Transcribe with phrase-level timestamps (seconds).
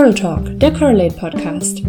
[0.00, 1.82] Coral Talk, der Correlate Podcast.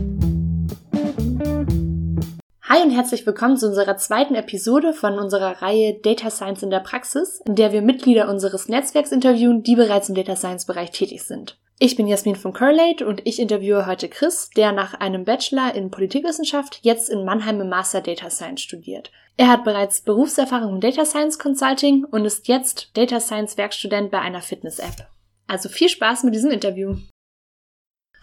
[2.64, 6.82] Hi und herzlich willkommen zu unserer zweiten Episode von unserer Reihe Data Science in der
[6.82, 11.24] Praxis, in der wir Mitglieder unseres Netzwerks interviewen, die bereits im Data Science Bereich tätig
[11.24, 11.58] sind.
[11.80, 15.90] Ich bin Jasmin von Correlate und ich interviewe heute Chris, der nach einem Bachelor in
[15.90, 19.10] Politikwissenschaft jetzt in Mannheim im Master Data Science studiert.
[19.38, 24.20] Er hat bereits Berufserfahrung im Data Science Consulting und ist jetzt Data Science Werkstudent bei
[24.20, 25.08] einer Fitness-App.
[25.48, 26.98] Also viel Spaß mit diesem Interview.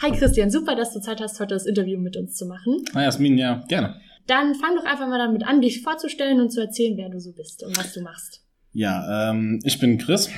[0.00, 2.84] Hi Christian, super, dass du Zeit hast, heute das Interview mit uns zu machen.
[2.94, 4.00] Hi Jasmin, ja, gerne.
[4.28, 7.32] Dann fang doch einfach mal damit an, dich vorzustellen und zu erzählen, wer du so
[7.32, 8.44] bist und was du machst.
[8.72, 10.30] Ja, ähm, ich bin Chris.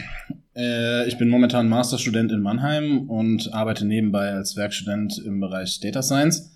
[0.56, 6.00] Äh, ich bin momentan Masterstudent in Mannheim und arbeite nebenbei als Werkstudent im Bereich Data
[6.00, 6.54] Science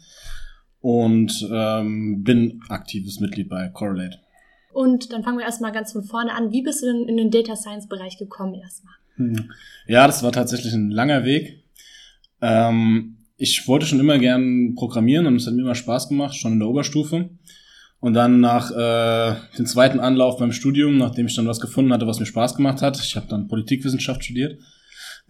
[0.81, 4.19] und ähm, bin aktives Mitglied bei Correlate.
[4.73, 6.53] Und dann fangen wir erstmal ganz von vorne an.
[6.53, 8.95] Wie bist du denn in den Data Science Bereich gekommen erstmal?
[9.17, 9.51] Hm.
[9.87, 11.64] Ja, das war tatsächlich ein langer Weg.
[12.45, 16.53] Ähm, ich wollte schon immer gern programmieren und es hat mir immer Spaß gemacht, schon
[16.53, 17.31] in der Oberstufe.
[18.01, 22.07] Und dann nach äh, dem zweiten Anlauf beim Studium, nachdem ich dann was gefunden hatte,
[22.07, 24.61] was mir Spaß gemacht hat, ich habe dann Politikwissenschaft studiert,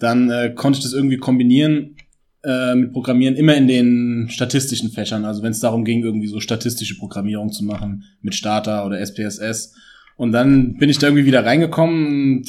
[0.01, 1.95] dann äh, konnte ich das irgendwie kombinieren
[2.43, 5.25] äh, mit Programmieren immer in den statistischen Fächern.
[5.25, 9.77] Also wenn es darum ging, irgendwie so statistische Programmierung zu machen mit Starter oder SPSS.
[10.17, 12.45] Und dann bin ich da irgendwie wieder reingekommen.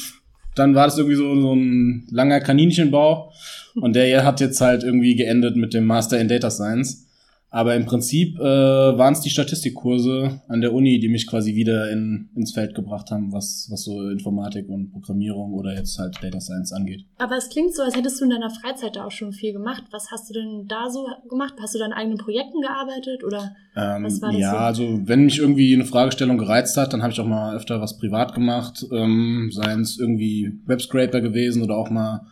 [0.56, 3.32] Dann war das irgendwie so, so ein langer Kaninchenbau.
[3.76, 7.05] Und der hat jetzt halt irgendwie geendet mit dem Master in Data Science.
[7.48, 11.90] Aber im Prinzip äh, waren es die Statistikkurse an der Uni, die mich quasi wieder
[11.90, 16.40] in, ins Feld gebracht haben, was, was so Informatik und Programmierung oder jetzt halt Data
[16.40, 17.04] Science angeht.
[17.18, 19.84] Aber es klingt so, als hättest du in deiner Freizeit da auch schon viel gemacht.
[19.92, 21.54] Was hast du denn da so gemacht?
[21.62, 24.40] Hast du da an eigenen Projekten gearbeitet oder ähm, was war das?
[24.40, 24.84] Ja, so?
[24.84, 27.96] also wenn mich irgendwie eine Fragestellung gereizt hat, dann habe ich auch mal öfter was
[27.96, 32.26] privat gemacht, ähm, seien es irgendwie Webscraper gewesen oder auch mal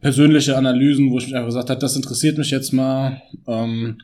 [0.00, 3.20] persönliche Analysen, wo ich mich einfach gesagt habe, das interessiert mich jetzt mal.
[3.46, 3.98] Ähm,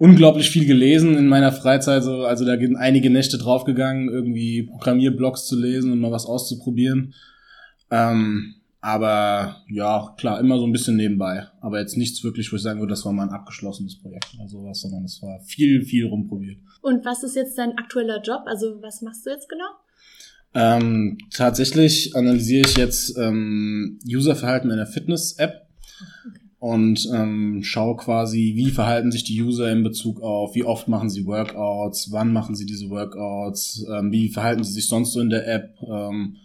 [0.00, 5.46] unglaublich viel gelesen in meiner Freizeit, so, also da sind einige Nächte draufgegangen, irgendwie Programmierblogs
[5.46, 7.12] zu lesen und mal was auszuprobieren.
[7.90, 11.48] Ähm, aber ja, klar, immer so ein bisschen nebenbei.
[11.60, 14.48] Aber jetzt nichts wirklich, wo ich sagen würde, das war mal ein abgeschlossenes Projekt oder
[14.48, 16.56] sowas, sondern es war viel, viel rumprobiert.
[16.80, 18.44] Und was ist jetzt dein aktueller Job?
[18.46, 19.68] Also was machst du jetzt genau?
[20.54, 25.66] Ähm, tatsächlich analysiere ich jetzt ähm, Userverhalten in der Fitness-App
[26.60, 31.08] und ähm, schaue quasi, wie verhalten sich die User in Bezug auf, wie oft machen
[31.08, 35.30] sie Workouts, wann machen sie diese Workouts, ähm, wie verhalten sie sich sonst so in
[35.30, 36.36] der App, ähm,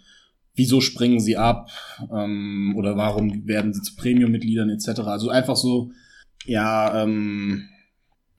[0.55, 1.69] wieso springen sie ab
[2.09, 5.01] ähm, oder warum werden sie zu Premium-Mitgliedern etc.
[5.01, 5.91] Also einfach so,
[6.45, 7.67] ja, ähm,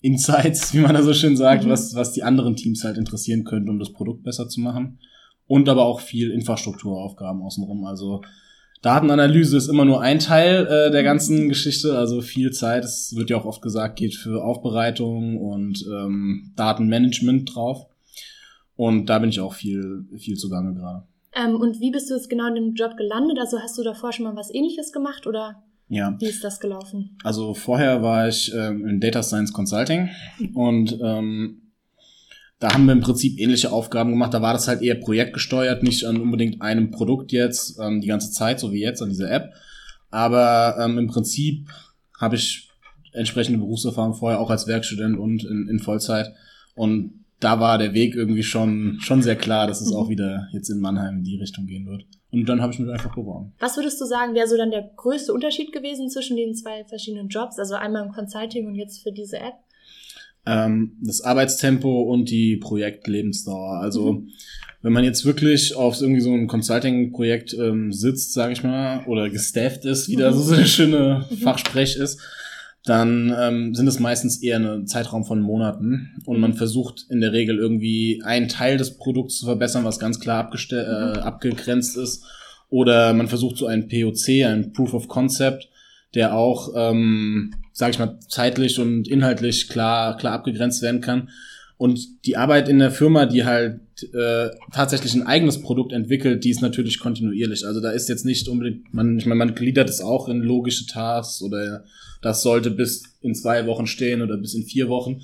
[0.00, 1.68] Insights, wie man da so schön sagt, mhm.
[1.68, 4.98] was, was die anderen Teams halt interessieren könnte, um das Produkt besser zu machen
[5.46, 7.84] und aber auch viel Infrastrukturaufgaben außenrum.
[7.84, 8.22] Also
[8.86, 13.30] Datenanalyse ist immer nur ein Teil äh, der ganzen Geschichte, also viel Zeit, es wird
[13.30, 17.86] ja auch oft gesagt, geht für Aufbereitung und ähm, Datenmanagement drauf.
[18.76, 21.02] Und da bin ich auch viel, viel zugange gerade.
[21.34, 23.38] Ähm, und wie bist du jetzt genau in dem Job gelandet?
[23.40, 26.14] Also hast du davor schon mal was ähnliches gemacht oder ja.
[26.20, 27.18] wie ist das gelaufen?
[27.24, 30.10] Also vorher war ich ähm, in Data Science Consulting
[30.54, 31.65] und ähm,
[32.58, 34.32] da haben wir im Prinzip ähnliche Aufgaben gemacht.
[34.32, 38.30] Da war das halt eher projektgesteuert, nicht an unbedingt einem Produkt jetzt ähm, die ganze
[38.30, 39.52] Zeit, so wie jetzt an dieser App.
[40.10, 41.68] Aber ähm, im Prinzip
[42.18, 42.70] habe ich
[43.12, 46.32] entsprechende Berufserfahrung vorher auch als Werkstudent und in, in Vollzeit.
[46.74, 49.96] Und da war der Weg irgendwie schon, schon sehr klar, dass es mhm.
[49.96, 52.06] auch wieder jetzt in Mannheim in die Richtung gehen wird.
[52.30, 53.52] Und dann habe ich mich einfach beworben.
[53.58, 57.28] Was würdest du sagen, wäre so dann der größte Unterschied gewesen zwischen den zwei verschiedenen
[57.28, 57.58] Jobs?
[57.58, 59.54] Also einmal im Consulting und jetzt für diese App?
[60.46, 63.80] Ähm, das Arbeitstempo und die Projektlebensdauer.
[63.80, 64.28] Also mhm.
[64.82, 69.28] wenn man jetzt wirklich auf irgendwie so ein Consulting-Projekt ähm, sitzt, sage ich mal, oder
[69.28, 71.26] gestafft ist, wie da so eine schöne.
[71.42, 72.20] Fachsprech ist,
[72.84, 77.32] dann ähm, sind es meistens eher ein Zeitraum von Monaten und man versucht in der
[77.32, 81.18] Regel irgendwie einen Teil des Produkts zu verbessern, was ganz klar äh, mhm.
[81.18, 82.24] abgegrenzt ist.
[82.68, 85.68] Oder man versucht so ein POC, ein Proof of Concept,
[86.14, 91.28] der auch ähm, sage ich mal, zeitlich und inhaltlich klar, klar abgegrenzt werden kann.
[91.76, 93.80] Und die Arbeit in der Firma, die halt
[94.14, 97.66] äh, tatsächlich ein eigenes Produkt entwickelt, die ist natürlich kontinuierlich.
[97.66, 100.86] Also da ist jetzt nicht unbedingt, man, ich meine, man gliedert es auch in logische
[100.86, 101.84] Tasks oder
[102.22, 105.20] das sollte bis in zwei Wochen stehen oder bis in vier Wochen.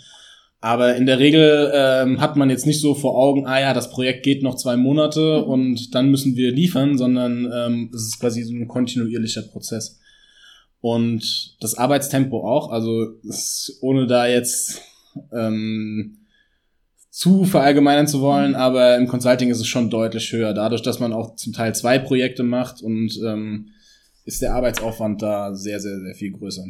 [0.60, 3.90] Aber in der Regel ähm, hat man jetzt nicht so vor Augen, ah ja, das
[3.90, 8.42] Projekt geht noch zwei Monate und dann müssen wir liefern, sondern ähm, es ist quasi
[8.42, 10.01] so ein kontinuierlicher Prozess.
[10.82, 13.14] Und das Arbeitstempo auch, also
[13.80, 14.82] ohne da jetzt
[15.32, 16.18] ähm,
[17.08, 20.52] zu verallgemeinern zu wollen, aber im Consulting ist es schon deutlich höher.
[20.54, 23.68] Dadurch, dass man auch zum Teil zwei Projekte macht und ähm,
[24.24, 26.64] ist der Arbeitsaufwand da sehr, sehr, sehr viel größer.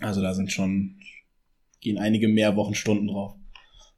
[0.00, 0.94] Also da sind schon,
[1.80, 3.34] gehen einige mehr Wochenstunden drauf.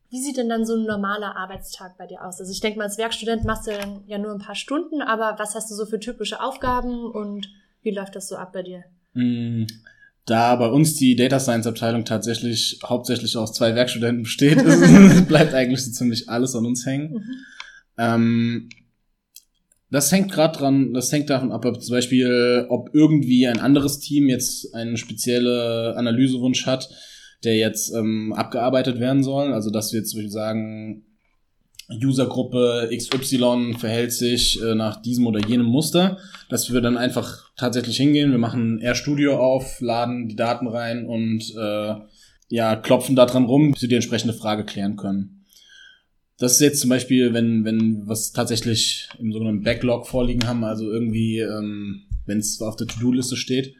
[0.08, 2.40] Wie sieht denn dann so ein normaler Arbeitstag bei dir aus?
[2.40, 5.38] Also ich denke mal, als Werkstudent machst du dann ja nur ein paar Stunden, aber
[5.38, 7.50] was hast du so für typische Aufgaben und
[7.88, 8.84] wie läuft das so ab bei dir?
[9.14, 9.64] Mm,
[10.26, 14.58] da bei uns die Data Science Abteilung tatsächlich hauptsächlich aus zwei Werkstudenten besteht,
[15.28, 17.14] bleibt eigentlich so ziemlich alles an uns hängen.
[17.14, 17.22] Mhm.
[17.96, 18.68] Ähm,
[19.90, 24.00] das hängt gerade dran, das hängt davon ab, ob zum Beispiel, ob irgendwie ein anderes
[24.00, 26.90] Team jetzt einen spezielle Analysewunsch hat,
[27.42, 29.54] der jetzt ähm, abgearbeitet werden soll.
[29.54, 31.06] Also dass wir jetzt zum Beispiel sagen,
[31.90, 36.18] Usergruppe XY verhält sich äh, nach diesem oder jenem Muster,
[36.50, 41.54] dass wir dann einfach tatsächlich hingehen, wir machen RStudio auf, laden die Daten rein und
[41.56, 41.94] äh,
[42.50, 45.44] ja, klopfen da dran rum, bis wir die entsprechende Frage klären können.
[46.38, 50.90] Das ist jetzt zum Beispiel, wenn, wenn was tatsächlich im sogenannten Backlog vorliegen haben, also
[50.90, 53.74] irgendwie, ähm, wenn es auf der To-Do-Liste steht.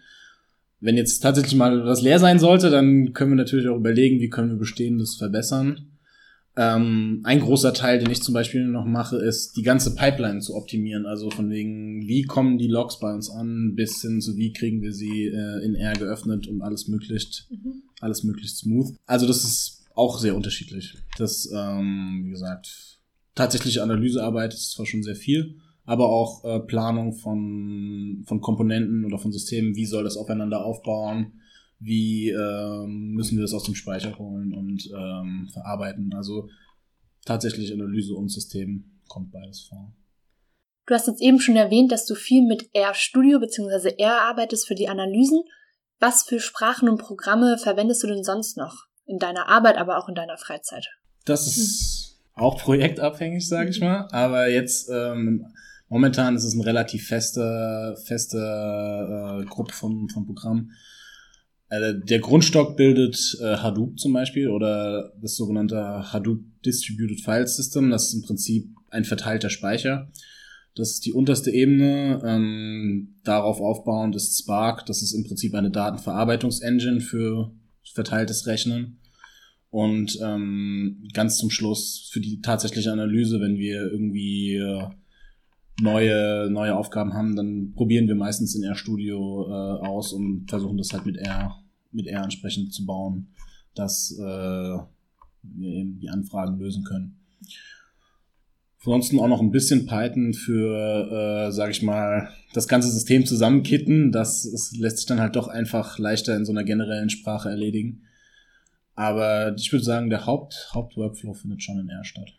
[0.81, 4.29] Wenn jetzt tatsächlich mal was leer sein sollte, dann können wir natürlich auch überlegen, wie
[4.29, 5.98] können wir Bestehendes verbessern.
[6.61, 10.57] Ähm, ein großer Teil, den ich zum Beispiel noch mache, ist, die ganze Pipeline zu
[10.57, 11.07] optimieren.
[11.07, 14.83] Also von wegen, wie kommen die Logs bei uns an, bis hin zu wie kriegen
[14.83, 17.85] wir sie äh, in R geöffnet und alles möglichst, mhm.
[18.01, 18.93] alles möglichst smooth.
[19.07, 20.97] Also das ist auch sehr unterschiedlich.
[21.17, 22.99] Das, ähm, wie gesagt,
[23.37, 29.19] tatsächliche Analysearbeit ist zwar schon sehr viel, aber auch äh, Planung von, von Komponenten oder
[29.19, 31.35] von Systemen, wie soll das aufeinander aufbauen,
[31.79, 36.13] wie ähm, müssen wir das aus dem Speicher holen und ähm, verarbeiten.
[36.15, 36.49] Also
[37.25, 39.95] tatsächlich Analyse und System kommt beides vor.
[40.87, 43.95] Du hast jetzt eben schon erwähnt, dass du viel mit RStudio bzw.
[43.99, 45.43] R arbeitest für die Analysen.
[46.01, 50.09] Was für Sprachen und Programme verwendest du denn sonst noch in deiner Arbeit, aber auch
[50.09, 50.89] in deiner Freizeit?
[51.25, 52.43] Das ist hm.
[52.43, 54.09] auch projektabhängig, sage ich mal.
[54.13, 55.47] Aber jetzt ähm,
[55.89, 60.73] momentan ist es eine relativ feste, feste äh, Gruppe von, von Programmen
[61.69, 67.91] also der Grundstock bildet äh, Hadoop zum Beispiel oder das sogenannte Hadoop Distributed File System.
[67.91, 70.11] Das ist im Prinzip ein verteilter Speicher.
[70.75, 72.23] Das ist die unterste Ebene.
[72.25, 74.87] Ähm, darauf aufbauend ist Spark.
[74.87, 77.53] Das ist im Prinzip eine Datenverarbeitungsengine für
[77.93, 79.01] verteiltes Rechnen.
[79.71, 84.85] Und ähm, ganz zum Schluss für die tatsächliche Analyse, wenn wir irgendwie äh,
[85.81, 90.93] neue, neue Aufgaben haben, dann probieren wir meistens in RStudio äh, aus und versuchen das
[90.93, 91.57] halt mit R,
[91.93, 93.29] mit R entsprechend zu bauen,
[93.75, 97.19] dass äh, wir eben die Anfragen lösen können.
[98.89, 104.13] Ansonsten auch noch ein bisschen Python für, äh, sage ich mal, das ganze System zusammenkitten.
[104.13, 108.05] Das ist, lässt sich dann halt doch einfach leichter in so einer generellen Sprache erledigen.
[108.95, 112.33] Aber ich würde sagen, der Haupt, Hauptworkflow findet schon in R statt.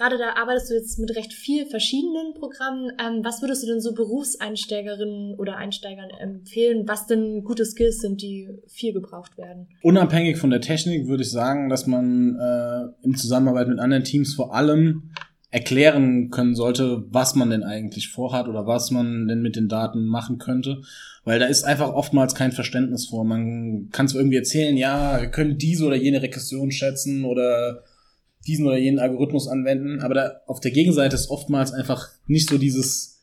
[0.00, 2.90] Gerade da arbeitest du jetzt mit recht viel verschiedenen Programmen.
[2.98, 8.22] Ähm, was würdest du denn so Berufseinsteigerinnen oder Einsteigern empfehlen, was denn gute Skills sind,
[8.22, 9.68] die viel gebraucht werden?
[9.82, 14.32] Unabhängig von der Technik würde ich sagen, dass man äh, in Zusammenarbeit mit anderen Teams
[14.32, 15.10] vor allem
[15.50, 20.06] erklären können sollte, was man denn eigentlich vorhat oder was man denn mit den Daten
[20.06, 20.80] machen könnte.
[21.24, 23.26] Weil da ist einfach oftmals kein Verständnis vor.
[23.26, 27.82] Man kann zwar irgendwie erzählen, ja, wir können diese oder jene Regression schätzen oder
[28.46, 32.58] diesen oder jenen Algorithmus anwenden, aber da auf der Gegenseite ist oftmals einfach nicht so
[32.58, 33.22] dieses,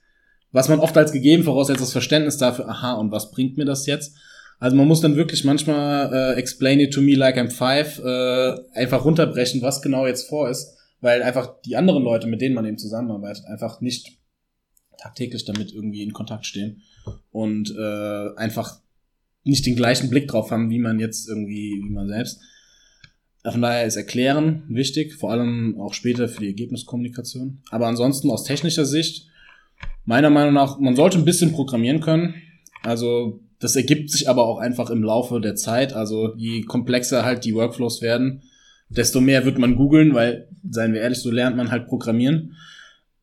[0.51, 3.85] was man oft als gegeben voraussetzt, das Verständnis dafür, aha, und was bringt mir das
[3.85, 4.15] jetzt?
[4.59, 8.77] Also man muss dann wirklich manchmal äh, explain it to me like I'm five, äh,
[8.77, 12.65] einfach runterbrechen, was genau jetzt vor ist, weil einfach die anderen Leute, mit denen man
[12.65, 14.17] eben zusammenarbeitet, einfach nicht
[14.97, 16.81] tagtäglich damit irgendwie in Kontakt stehen
[17.31, 18.79] und äh, einfach
[19.43, 22.41] nicht den gleichen Blick drauf haben, wie man jetzt irgendwie, wie man selbst.
[23.51, 27.59] Von daher ist Erklären wichtig, vor allem auch später für die Ergebniskommunikation.
[27.69, 29.27] Aber ansonsten aus technischer Sicht,
[30.05, 32.35] meiner Meinung nach, man sollte ein bisschen programmieren können.
[32.83, 35.93] Also das ergibt sich aber auch einfach im Laufe der Zeit.
[35.93, 38.43] Also je komplexer halt die Workflows werden,
[38.89, 42.53] desto mehr wird man googeln, weil, seien wir ehrlich, so lernt man halt programmieren.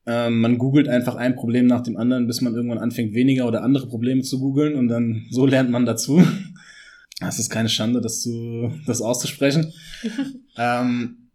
[0.06, 3.62] Ähm, man googelt einfach ein Problem nach dem anderen, bis man irgendwann anfängt, weniger oder
[3.62, 6.22] andere Probleme zu googeln und dann so lernt man dazu.
[7.20, 9.72] Es ist keine Schande, das, zu, das auszusprechen.
[10.56, 11.28] ähm,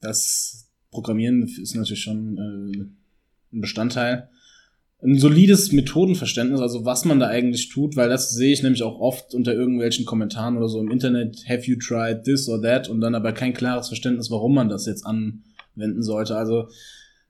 [0.00, 4.28] das Programmieren ist natürlich schon äh, ein Bestandteil.
[5.02, 9.00] Ein solides Methodenverständnis, also was man da eigentlich tut, weil das sehe ich nämlich auch
[9.00, 13.00] oft unter irgendwelchen Kommentaren oder so im Internet, have you tried this or that, und
[13.02, 16.36] dann aber kein klares Verständnis, warum man das jetzt anwenden sollte.
[16.36, 16.68] Also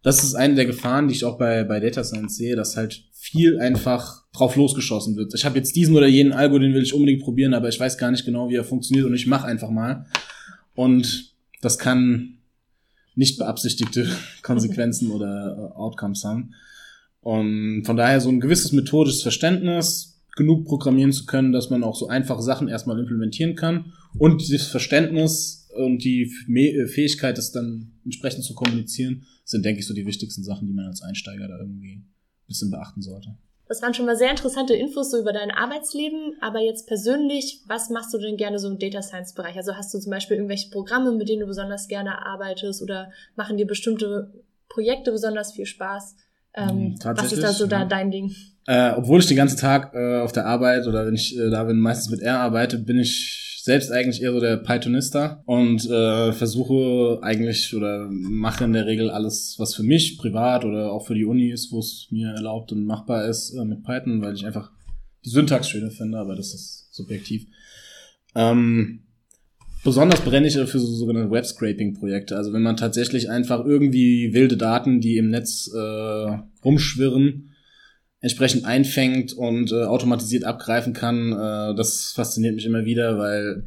[0.02, 3.02] das ist eine der Gefahren, die ich auch bei, bei Data Science sehe, dass halt
[3.24, 5.32] viel einfach drauf losgeschossen wird.
[5.34, 7.96] Ich habe jetzt diesen oder jenen Algo, den will ich unbedingt probieren, aber ich weiß
[7.96, 10.04] gar nicht genau, wie er funktioniert und ich mache einfach mal.
[10.74, 12.40] Und das kann
[13.14, 14.06] nicht beabsichtigte
[14.42, 16.54] Konsequenzen oder äh, Outcomes haben.
[17.22, 21.96] Und von daher so ein gewisses methodisches Verständnis genug programmieren zu können, dass man auch
[21.96, 26.30] so einfache Sachen erstmal implementieren kann und dieses Verständnis und die
[26.88, 30.86] Fähigkeit, das dann entsprechend zu kommunizieren, sind, denke ich, so die wichtigsten Sachen, die man
[30.86, 32.04] als Einsteiger da irgendwie
[32.46, 33.36] bisschen beachten sollte.
[33.66, 37.88] Das waren schon mal sehr interessante Infos so über dein Arbeitsleben, aber jetzt persönlich, was
[37.88, 39.56] machst du denn gerne so im Data Science Bereich?
[39.56, 43.56] Also hast du zum Beispiel irgendwelche Programme, mit denen du besonders gerne arbeitest oder machen
[43.56, 44.32] dir bestimmte
[44.68, 46.16] Projekte besonders viel Spaß?
[46.56, 48.34] Ähm, was ist da so da dein Ding?
[48.66, 51.64] Äh, obwohl ich den ganzen Tag äh, auf der Arbeit oder wenn ich äh, da
[51.64, 56.34] bin, meistens mit R arbeite, bin ich selbst eigentlich eher so der Pythonista und äh,
[56.34, 61.14] versuche eigentlich oder mache in der Regel alles, was für mich privat oder auch für
[61.14, 64.44] die Uni ist, wo es mir erlaubt und machbar ist äh, mit Python, weil ich
[64.44, 64.70] einfach
[65.24, 67.46] die Syntax schöner finde, aber das ist subjektiv.
[68.34, 69.04] Ähm,
[69.82, 72.36] besonders brenne ich für so sogenannte Web-Scraping-Projekte.
[72.36, 77.53] Also wenn man tatsächlich einfach irgendwie wilde Daten, die im Netz äh, rumschwirren,
[78.24, 83.66] entsprechend einfängt und äh, automatisiert abgreifen kann, äh, das fasziniert mich immer wieder, weil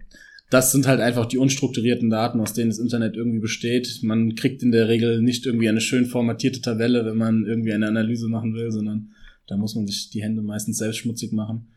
[0.49, 3.99] das sind halt einfach die unstrukturierten Daten, aus denen das Internet irgendwie besteht.
[4.01, 7.87] Man kriegt in der Regel nicht irgendwie eine schön formatierte Tabelle, wenn man irgendwie eine
[7.87, 9.11] Analyse machen will, sondern
[9.45, 11.71] da muss man sich die Hände meistens selbst schmutzig machen.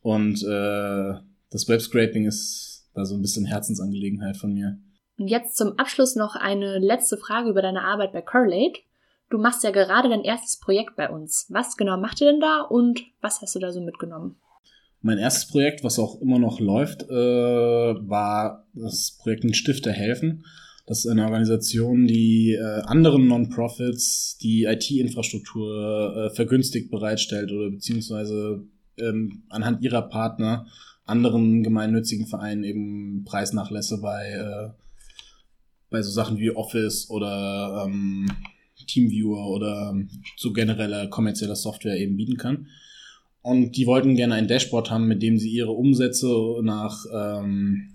[0.00, 1.14] Und äh,
[1.50, 4.78] das Webscraping ist da so ein bisschen Herzensangelegenheit von mir.
[5.16, 8.80] Und jetzt zum Abschluss noch eine letzte Frage über deine Arbeit bei Correlate.
[9.28, 11.46] Du machst ja gerade dein erstes Projekt bei uns.
[11.48, 14.36] Was genau macht ihr denn da und was hast du da so mitgenommen?
[15.02, 20.44] Mein erstes Projekt, was auch immer noch läuft, äh, war das Projekt Ein Stifter helfen.
[20.86, 28.64] Das ist eine Organisation, die äh, anderen Non-Profits die IT-Infrastruktur äh, vergünstigt bereitstellt oder beziehungsweise
[28.98, 30.66] ähm, anhand ihrer Partner
[31.04, 34.70] anderen gemeinnützigen Vereinen eben Preisnachlässe bei, äh,
[35.90, 38.28] bei so Sachen wie Office oder ähm,
[38.86, 39.94] Teamviewer oder
[40.36, 42.68] so genereller kommerzieller Software eben bieten kann.
[43.42, 46.28] Und die wollten gerne ein Dashboard haben, mit dem sie ihre Umsätze
[46.62, 47.94] nach, ähm,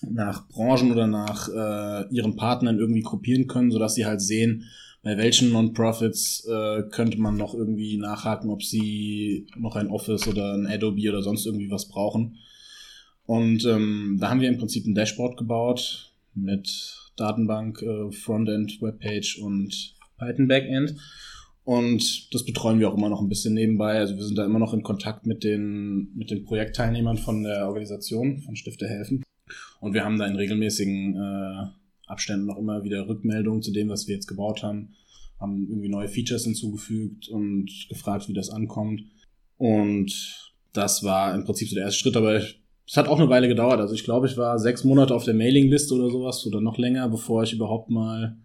[0.00, 4.64] nach Branchen oder nach äh, ihren Partnern irgendwie gruppieren können, sodass sie halt sehen,
[5.02, 10.54] bei welchen Non-Profits äh, könnte man noch irgendwie nachhaken, ob sie noch ein Office oder
[10.54, 12.38] ein Adobe oder sonst irgendwie was brauchen.
[13.24, 19.38] Und ähm, da haben wir im Prinzip ein Dashboard gebaut mit Datenbank, äh, Frontend, Webpage
[19.38, 20.94] und Python Backend.
[21.64, 23.98] Und das betreuen wir auch immer noch ein bisschen nebenbei.
[23.98, 27.66] Also wir sind da immer noch in Kontakt mit den, mit den Projektteilnehmern von der
[27.66, 29.22] Organisation, von Stifte helfen.
[29.80, 31.66] Und wir haben da in regelmäßigen äh,
[32.06, 34.94] Abständen noch immer wieder Rückmeldungen zu dem, was wir jetzt gebaut haben.
[35.38, 39.02] Haben irgendwie neue Features hinzugefügt und gefragt, wie das ankommt.
[39.56, 40.12] Und
[40.72, 42.34] das war im Prinzip so der erste Schritt, aber
[42.90, 43.80] es hat auch eine Weile gedauert.
[43.80, 47.08] Also ich glaube, ich war sechs Monate auf der Mailingliste oder sowas oder noch länger,
[47.08, 48.36] bevor ich überhaupt mal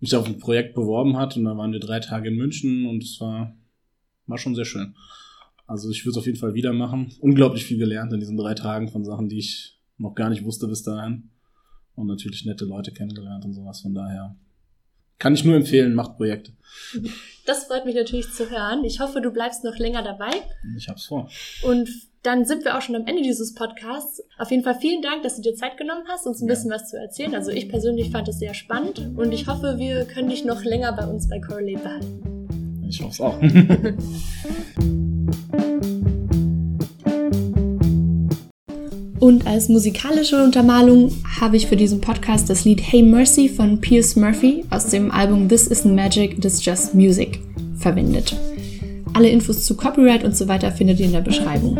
[0.00, 3.02] mich auf ein Projekt beworben hat und dann waren wir drei Tage in München und
[3.02, 3.56] es war,
[4.26, 4.94] war schon sehr schön.
[5.66, 7.12] Also ich würde es auf jeden Fall wieder machen.
[7.20, 10.68] Unglaublich viel gelernt in diesen drei Tagen von Sachen, die ich noch gar nicht wusste
[10.68, 11.30] bis dahin.
[11.94, 13.80] Und natürlich nette Leute kennengelernt und sowas.
[13.80, 14.36] Von daher
[15.18, 16.52] kann ich nur empfehlen, macht Projekte.
[17.46, 18.84] Das freut mich natürlich zu hören.
[18.84, 20.30] Ich hoffe, du bleibst noch länger dabei.
[20.76, 21.28] Ich hab's vor.
[21.62, 21.88] Und
[22.22, 24.20] dann sind wir auch schon am Ende dieses Podcasts.
[24.36, 26.54] Auf jeden Fall vielen Dank, dass du dir Zeit genommen hast, uns ein ja.
[26.54, 27.32] bisschen was zu erzählen.
[27.34, 30.92] Also ich persönlich fand es sehr spannend und ich hoffe, wir können dich noch länger
[30.92, 32.86] bei uns bei Correlate behalten.
[32.88, 33.40] Ich hoffe es auch.
[39.18, 44.16] Und als musikalische Untermalung habe ich für diesen Podcast das Lied Hey Mercy von Pierce
[44.16, 47.40] Murphy aus dem Album This Isn't Magic, This Just Music
[47.78, 48.36] verwendet.
[49.14, 51.78] Alle Infos zu Copyright und so weiter findet ihr in der Beschreibung.